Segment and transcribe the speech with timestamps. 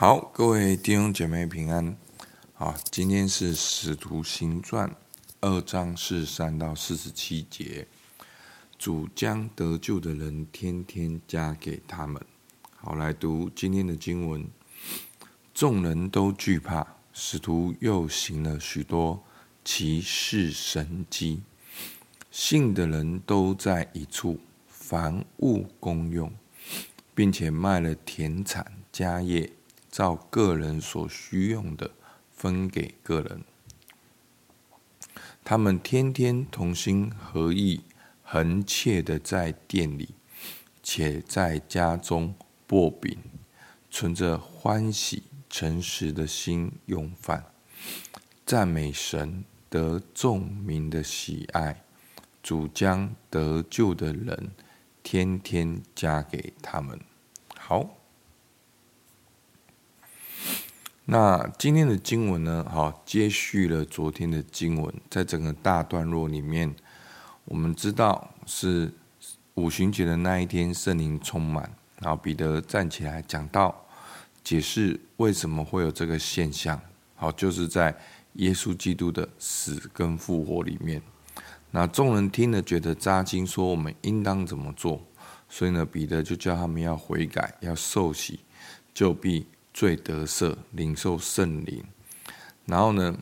[0.00, 1.94] 好，各位弟兄姐妹平安。
[2.54, 4.88] 好，今天是《使徒行传》
[5.42, 7.86] 二章四三到四十七节。
[8.78, 12.18] 主将得救的人天天加给他们。
[12.78, 14.48] 好，来读今天的经文。
[15.52, 19.22] 众人都惧怕，使徒又行了许多
[19.62, 21.42] 奇事神迹，
[22.30, 26.32] 信的人都在一处，凡物公用，
[27.14, 29.52] 并且卖了田产家业。
[29.90, 31.90] 照个人所需用的
[32.30, 33.42] 分给个人，
[35.42, 37.80] 他们天天同心合意，
[38.22, 40.14] 恒切的在店里，
[40.82, 42.34] 且在家中
[42.68, 43.18] 擘饼，
[43.90, 47.46] 存着欢喜诚实的心用饭，
[48.46, 51.82] 赞美神，得众民的喜爱。
[52.42, 54.52] 主将得救的人
[55.02, 56.98] 天天加给他们。
[57.58, 57.99] 好。
[61.06, 62.64] 那今天的经文呢？
[62.70, 66.72] 好，接续了昨天的经文，在整个大段落里面，
[67.46, 68.92] 我们知道是
[69.54, 73.86] 五旬节的那一天，圣灵充满，然后彼得站起来讲道，
[74.44, 76.80] 解释为什么会有这个现象。
[77.16, 77.98] 好，就是在
[78.34, 81.02] 耶稣基督的死跟复活里面。
[81.72, 85.04] 那众人听了，觉得扎金，说我们应当怎么做？
[85.48, 88.40] 所以呢，彼得就叫他们要悔改，要受洗，
[88.94, 89.46] 就必。
[89.80, 91.82] 罪得赦，领受圣灵。
[92.66, 93.16] 然后呢，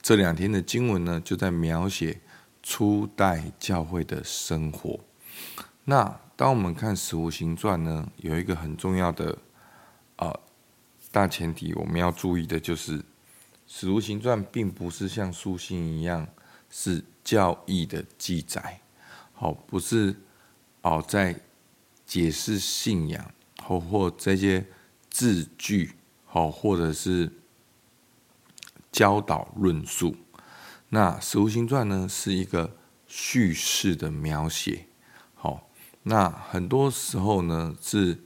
[0.00, 2.20] 这两天的经文呢，就在描写
[2.62, 5.00] 初代教会的生活。
[5.86, 9.36] 那当我们看《使徒行传》呢，有一个很重要的
[10.14, 10.40] 啊、呃、
[11.10, 13.00] 大前提，我们要注意的就是，
[13.66, 16.24] 《使徒行传》并不是像书信一样
[16.70, 18.80] 是教义的记载，
[19.32, 20.14] 好，不是
[20.82, 21.34] 哦在
[22.06, 23.32] 解释信仰
[23.64, 24.64] 或或这些。
[25.18, 27.32] 字句好，或者是
[28.92, 30.14] 教导论述。
[30.90, 32.76] 那《使徒行传》呢，是一个
[33.08, 34.86] 叙事的描写。
[35.34, 35.68] 好，
[36.04, 38.22] 那很多时候呢，是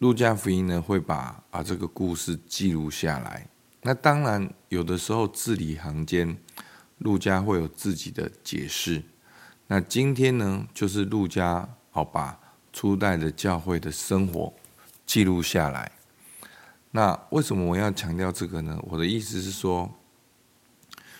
[0.00, 3.46] 路加福音呢会把啊这个故事记录下来。
[3.82, 6.36] 那当然，有的时候字里行间，
[6.98, 9.04] 路加会有自己的解释。
[9.68, 12.40] 那今天呢，就是路加好把
[12.72, 14.52] 初代的教会的生活
[15.06, 15.92] 记录下来。
[16.90, 18.78] 那为什么我要强调这个呢？
[18.84, 19.92] 我的意思是说，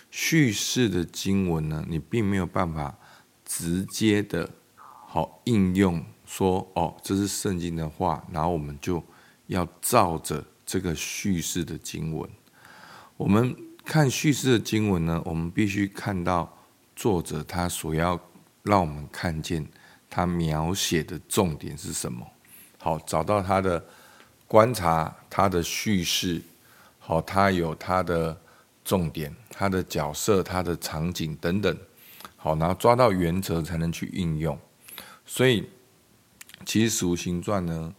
[0.09, 2.97] 叙事的经文呢，你并没有办法
[3.45, 4.49] 直接的
[4.81, 9.03] 好应用说哦，这是圣经的话，然后我们就
[9.45, 12.27] 要照着这个叙事的经文。
[13.15, 16.57] 我们看叙事的经文呢，我们必须看到
[16.95, 18.19] 作者他所要
[18.63, 19.67] 让我们看见
[20.09, 22.25] 他描写的重点是什么，
[22.79, 23.85] 好，找到他的。
[24.49, 26.41] 观察他的叙事，
[26.97, 28.35] 好，他有他的
[28.83, 31.77] 重点、他的角色、他的场景等等，
[32.35, 34.57] 好，然后抓到原则才能去应用。
[35.23, 35.69] 所以，
[36.65, 37.93] 其实《使徒行传》呢，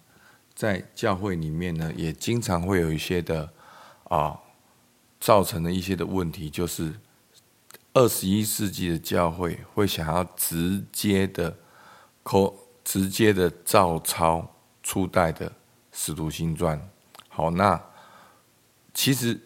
[0.53, 3.53] 在教会里面呢，也经常会有一些的
[4.09, 4.37] 啊，
[5.21, 6.95] 造成的一些的问题，就是
[7.95, 11.57] 二十一世纪的教会会想要直接的、
[12.25, 15.53] 口直接的照抄初代的。
[15.93, 16.81] 使徒行传，
[17.29, 17.81] 好，那
[18.95, 19.41] 其实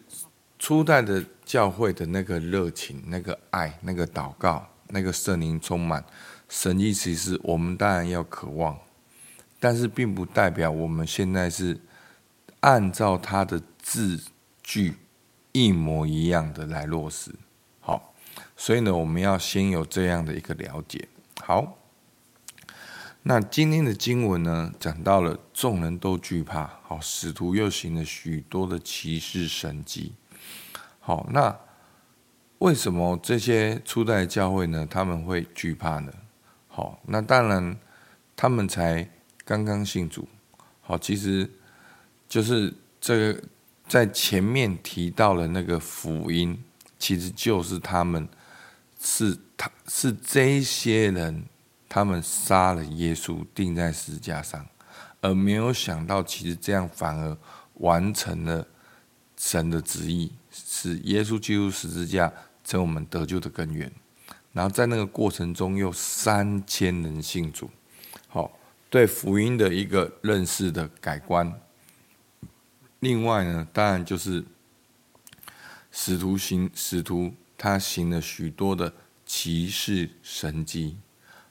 [0.59, 6.03] 初代的教会的那个热情、那个爱、那个祷告、那个圣灵充满
[6.47, 8.77] 神意其实，我们当然要渴望，
[9.59, 11.79] 但是并不代表我们现在是
[12.59, 14.19] 按照他的字
[14.63, 14.95] 句
[15.51, 17.31] 一模一样的来落实。
[17.79, 18.13] 好，
[18.55, 21.07] 所以呢，我们要先有这样的一个了解。
[21.41, 21.77] 好。
[23.27, 30.13] 那今天的经文呢，讲到了众人都惧怕，好，使徒又行了许多的奇事神迹，
[30.99, 31.57] 好，那
[32.59, 36.13] 为什么这些初代教会呢，他们会惧怕呢？
[36.67, 37.75] 好，那当然
[38.35, 39.09] 他们才
[39.43, 40.27] 刚刚信主，
[40.81, 41.49] 好，其实
[42.29, 42.71] 就是
[43.01, 43.43] 这个
[43.87, 46.63] 在前面提到了那个福音，
[46.99, 48.29] 其实就是他们
[48.99, 51.43] 是他是这些人。
[51.87, 54.65] 他们杀了耶稣，钉在十字架上，
[55.21, 57.37] 而没有想到，其实这样反而
[57.75, 58.67] 完成了
[59.37, 62.31] 神的旨意，使耶稣基督十字架
[62.63, 63.91] 成我们得救的根源。
[64.51, 67.69] 然后在那个过程中，又三千人信主，
[68.27, 68.57] 好，
[68.89, 71.53] 对福音的一个认识的改观。
[73.01, 74.43] 另外呢，当然就是
[75.91, 78.93] 使徒行使徒他行了许多的
[79.25, 80.97] 奇事神迹。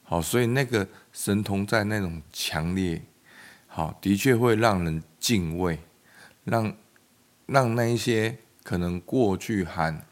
[0.05, 3.03] 好，所以那个神童在那种强烈，
[3.67, 5.79] 好，的确会让人敬畏，
[6.45, 6.77] 让
[7.47, 10.07] 让那一些可能过去喊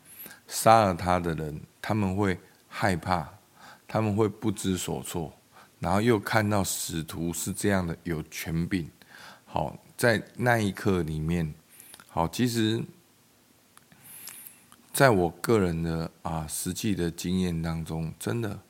[0.46, 3.28] 杀了他的人，他们会害怕，
[3.86, 5.32] 他们会不知所措，
[5.78, 8.90] 然后又看到使徒是这样的有权柄，
[9.44, 11.54] 好，在那一刻里面，
[12.08, 12.82] 好，其实。
[14.94, 18.60] 在我个人的啊实际的经验当中，真的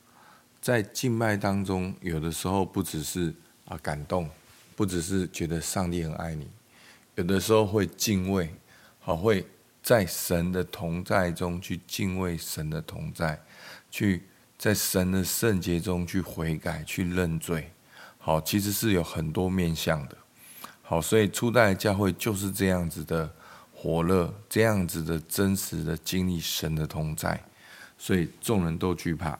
[0.62, 3.34] 在敬拜当中，有的时候不只是
[3.66, 4.30] 啊感动，
[4.74, 6.48] 不只是觉得上帝很爱你，
[7.16, 8.48] 有的时候会敬畏，
[9.00, 9.44] 好会
[9.82, 13.38] 在神的同在中去敬畏神的同在，
[13.90, 14.22] 去
[14.56, 17.72] 在神的圣洁中去悔改、去认罪，
[18.18, 20.16] 好，其实是有很多面向的，
[20.80, 23.28] 好，所以初代教会就是这样子的。
[23.74, 27.42] 火热这样子的真实的经历神的同在，
[27.98, 29.36] 所以众人都惧怕。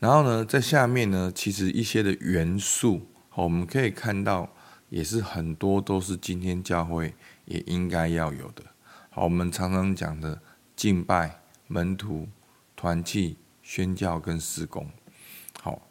[0.00, 4.52] 然后呢，在下面呢，其实一些的元素，好，我们可以看到，
[4.88, 7.14] 也是很多都是今天教会
[7.44, 8.64] 也应该要有的。
[9.10, 10.42] 好，我们常常讲的
[10.74, 12.26] 敬拜、门徒、
[12.74, 14.90] 团契、宣教跟事工。
[15.60, 15.86] 好，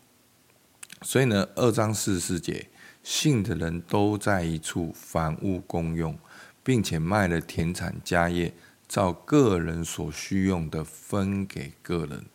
[1.04, 2.68] 所以呢，二章四十四节，
[3.02, 6.20] 信的人都在一处，凡物共用。
[6.62, 8.54] 并且卖了田产家业，
[8.88, 12.26] 照个人所需用的分给个人。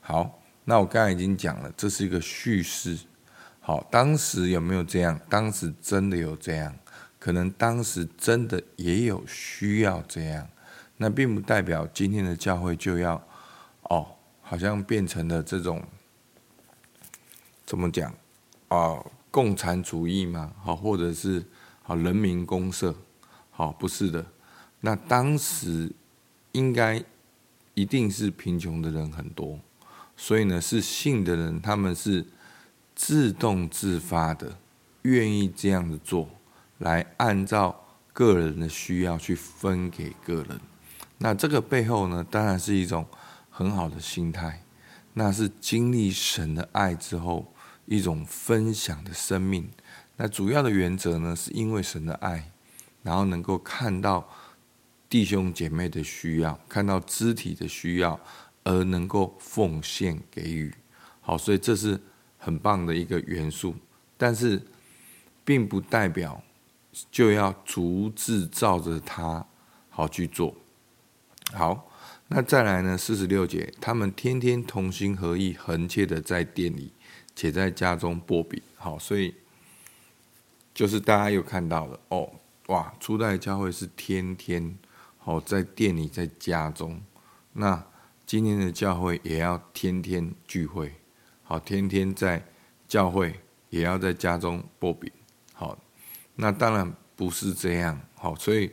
[0.00, 2.98] 好，那我刚才已经讲了，这是一个叙事。
[3.60, 5.18] 好，当时有没有这样？
[5.30, 6.74] 当时真的有这样，
[7.20, 10.48] 可能当时真的也有需要这样。
[10.96, 13.14] 那并不代表今天的教会就要
[13.82, 14.06] 哦，
[14.42, 15.82] 好像变成了这种
[17.64, 18.10] 怎么讲
[18.68, 19.12] 啊、哦？
[19.30, 20.52] 共产主义嘛？
[20.62, 21.44] 好，或者是
[21.82, 22.92] 好人民公社。
[23.50, 24.26] 好，不是的。
[24.80, 25.92] 那当时
[26.52, 27.02] 应该
[27.74, 29.60] 一定是贫穷的人很多，
[30.16, 32.24] 所以呢，是信的人，他们是
[32.94, 34.58] 自动自发的，
[35.02, 36.28] 愿意这样子做，
[36.78, 40.60] 来按照个人的需要去分给个人。
[41.18, 43.06] 那这个背后呢，当然是一种
[43.50, 44.62] 很好的心态，
[45.14, 47.52] 那是经历神的爱之后
[47.84, 49.70] 一种分享的生命。
[50.16, 52.50] 那主要的原则呢，是因为神的爱。
[53.02, 54.28] 然后能够看到
[55.08, 58.18] 弟兄姐妹的需要，看到肢体的需要，
[58.66, 60.74] 而能够奉献给予。
[61.20, 62.00] 好，所以这是
[62.36, 63.76] 很棒的一个元素。
[64.16, 64.60] 但是，
[65.44, 66.42] 并不代表
[67.12, 69.46] 就要逐字照着他
[69.88, 70.52] 好去做。
[71.52, 71.88] 好，
[72.26, 72.98] 那再来呢？
[72.98, 76.92] 四十六节，他们天天同心合意，恒切的在店里，
[77.36, 78.60] 且在家中波比。
[78.74, 79.32] 好，所以
[80.74, 82.32] 就是大家有看到的哦。
[82.66, 82.92] 哇！
[82.98, 84.76] 初代教会是天天
[85.18, 87.00] 好在店里，在家中。
[87.52, 87.86] 那
[88.26, 90.92] 今天的教会也要天天聚会，
[91.44, 92.44] 好，天天在
[92.88, 93.38] 教会
[93.70, 95.10] 也要在家中擘饼。
[95.54, 95.78] 好，
[96.34, 98.00] 那当然不是这样。
[98.14, 98.72] 好，所以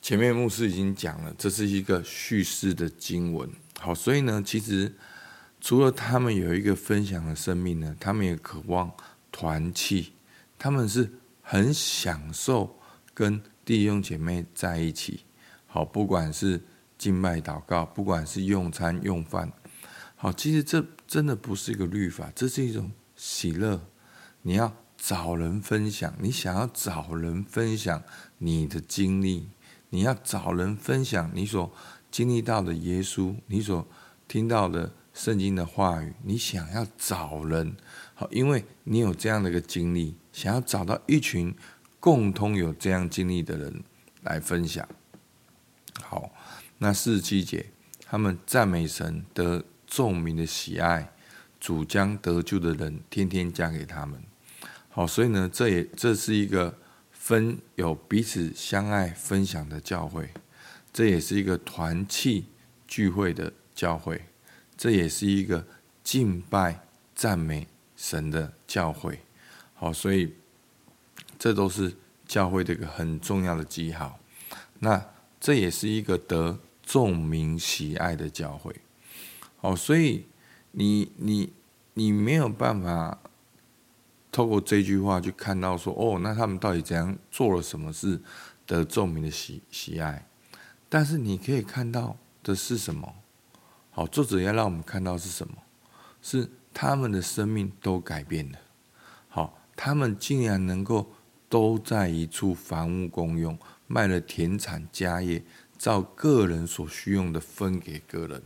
[0.00, 3.48] 前面牧师已经讲了，这是一个叙事的经文。
[3.78, 4.92] 好，所以呢，其实
[5.60, 8.90] 除了他们有一个分享的生命呢，他们也渴望
[9.30, 10.12] 团契，
[10.58, 11.08] 他们是
[11.40, 12.78] 很享受。
[13.14, 15.20] 跟弟兄姐妹在一起，
[15.66, 16.58] 好，不管是
[17.02, 19.52] 静脉祷告，不管是用餐用饭，
[20.14, 23.80] 好，其实这真的不是一个律法，这是一种喜乐。
[24.42, 28.00] 你要找人分享，你想要找人分享
[28.38, 29.48] 你的经历，
[29.90, 31.74] 你要找人分享你所
[32.08, 33.84] 经历到的耶稣，你所
[34.28, 37.74] 听到的圣经的话语，你想要找人，
[38.14, 41.52] 好，因为你有这样的一个经历，想要找到一群。
[41.98, 43.84] 共同有这样经历的人
[44.22, 44.84] 来分享。
[46.02, 46.32] 好，
[46.82, 47.64] 那四十七节，
[48.04, 51.12] 他们赞美神得众民的喜爱，
[51.60, 54.20] 主将得救的人天天加给他们。
[54.90, 56.76] 好，所以呢，这也这是一个
[57.12, 60.28] 分有彼此相爱分享的教会，
[60.92, 62.46] 这也是一个团契
[62.88, 64.26] 聚会的教会，
[64.76, 65.64] 这也是一个
[66.02, 66.84] 敬拜
[67.14, 69.20] 赞美神的教会。
[69.74, 70.34] 好，所以。
[71.38, 71.92] 这都是
[72.24, 74.16] 教会的一个很重要的记号，
[74.78, 75.04] 那
[75.40, 78.74] 这也是一个得众民喜爱的教会。
[79.60, 80.26] 哦，所以
[80.72, 81.52] 你你
[81.94, 83.18] 你没有办法
[84.30, 88.20] 透过这句话去看到说，哦，那他们到底怎样做了什么事
[88.66, 90.26] 得众民的喜喜爱？
[90.88, 93.14] 但是你可以看到的是什么？
[93.90, 95.54] 好，作者要让我们看到是什么？
[96.20, 98.58] 是他们的生命都改变了。
[99.28, 101.12] 好，他们竟然能够。
[101.52, 105.44] 都在一处，房屋公用，卖了田产家业，
[105.82, 108.40] 照个人所需用的分给个人。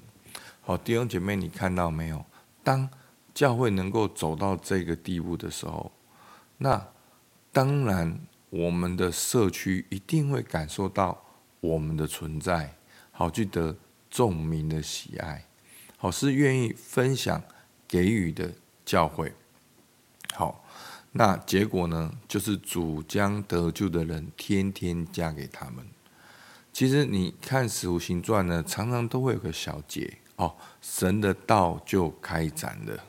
[0.62, 2.24] 好，弟兄姐妹，你看到没有？
[2.64, 2.88] 当
[3.34, 5.92] 教会能够走到这个地步的时候，
[6.56, 6.88] 那
[7.52, 11.22] 当然我们的社区一定会感受到
[11.60, 12.74] 我们的存在，
[13.10, 13.76] 好，去得
[14.10, 15.44] 众民的喜爱，
[15.98, 17.42] 好，是愿意分享
[17.86, 18.50] 给予的
[18.86, 19.30] 教会。
[20.34, 20.64] 好，
[21.12, 25.86] 那结果呢，就是主将得救的人天天加给他们。
[26.76, 33.02] 其实你看《使徒行传》呢，常常都会有个小节哦，神的道就开展了。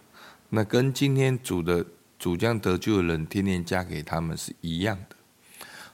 [0.51, 1.85] 那跟今天主的
[2.17, 5.17] 主将得救的人天天加给他们是一样的。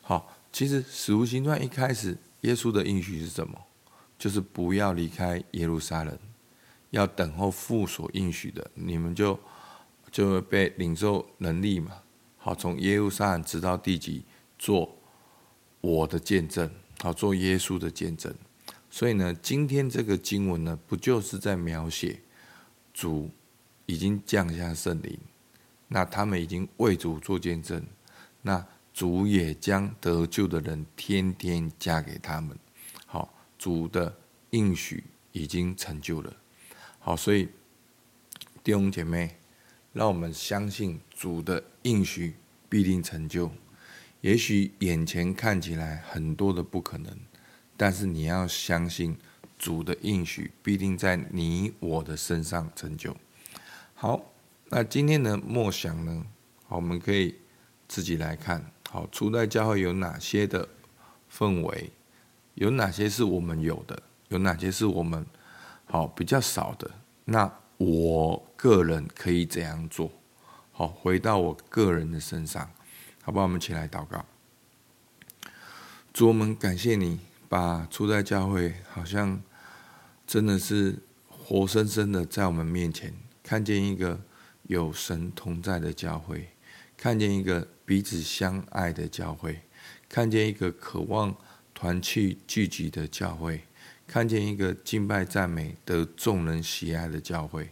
[0.04, 3.60] 好，其实《使徒行传》一开始，耶稣的应许是什么？
[4.20, 6.16] 就是不要离开耶路撒冷，
[6.92, 9.40] 要等候父所应许的，你们就
[10.12, 11.94] 就会被领受能力嘛。
[12.38, 14.24] 好，从耶路撒冷直到地极，
[14.60, 14.96] 做
[15.82, 16.70] 我的见证。
[17.04, 18.34] 好，做耶稣的见证。
[18.90, 22.18] 所以呢，今天这个经文呢，不就是在描写
[22.94, 23.30] 主
[23.86, 25.20] 已经降下圣灵，
[25.90, 27.86] 那他们已经为主做见证，
[28.42, 32.58] 那主也将得救的人天天加给他们。
[33.06, 34.16] 好，主的
[34.52, 36.34] 应许已经成就了。
[37.00, 37.50] 好，所以
[38.64, 39.36] 弟兄姐妹，
[39.92, 42.34] 让我们相信主的应许
[42.70, 43.52] 必定成就。
[44.24, 47.14] 也许眼前看起来很多的不可能，
[47.76, 49.18] 但是你要相信
[49.60, 53.14] 主的应许必定在你我的身上成就。
[53.94, 54.32] 好，
[54.70, 56.26] 那今天的默想呢？
[56.66, 57.36] 好，我们可以
[57.90, 58.72] 自己来看。
[58.90, 60.70] 好，初代教会有哪些的
[61.30, 61.92] 氛围？
[62.54, 64.02] 有哪些是我们有的？
[64.30, 65.26] 有哪些是我们
[65.84, 66.90] 好比较少的？
[67.26, 70.10] 那我个人可以怎样做？
[70.72, 72.72] 好，回到我个人的身上。
[73.26, 73.44] 好不好？
[73.44, 74.26] 我们起来祷告。
[76.12, 79.42] 主，我们感谢你，把初代教会好像
[80.28, 81.00] 真的是
[81.30, 84.20] 活生生的在我们面前，看见一个
[84.64, 86.50] 有神同在的教会，
[86.98, 89.62] 看见一个彼此相爱的教会，
[90.10, 91.34] 看见一个渴望
[91.74, 93.64] 团契聚集的教会，
[94.06, 97.70] 看见一个敬拜赞美得众人喜爱的教会。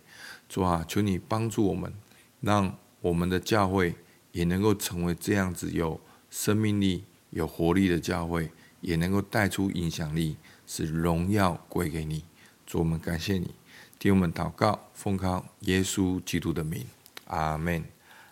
[0.48, 1.93] 主啊，求你帮助我们，
[2.39, 3.93] 让我们的教会。
[4.31, 12.23] 也能够成为这样子有生命力、有活力的教会，也能够带出影响力，是荣耀归给你。
[12.65, 13.53] 主，我们感谢你，
[14.00, 16.85] 替我们祷告，奉靠耶稣基督的名，
[17.25, 17.83] 阿门。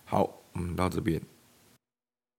[0.05, 1.21] 好，我们到这边。